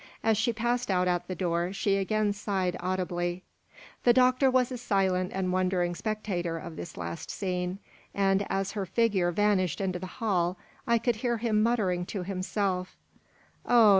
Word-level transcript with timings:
As 0.23 0.35
she 0.35 0.51
passed 0.51 0.89
out 0.89 1.07
at 1.07 1.27
the 1.27 1.35
door, 1.35 1.71
she 1.71 1.95
again 1.97 2.33
sighed 2.33 2.75
audibly. 2.79 3.43
The 4.03 4.13
doctor 4.13 4.49
was 4.49 4.71
a 4.71 4.77
silent 4.79 5.31
and 5.31 5.53
wondering 5.53 5.93
spectator 5.93 6.57
of 6.57 6.75
this 6.75 6.97
last 6.97 7.29
scene; 7.29 7.77
and 8.11 8.43
as 8.49 8.71
her 8.71 8.87
figure 8.87 9.29
vanished 9.29 9.79
into 9.79 9.99
the 9.99 10.07
hall, 10.17 10.57
I 10.87 10.97
could 10.97 11.17
hear 11.17 11.37
him 11.37 11.61
muttering 11.61 12.07
to 12.07 12.23
himself 12.23 12.97
"Oh 13.63 13.89
ja! 13.89 13.89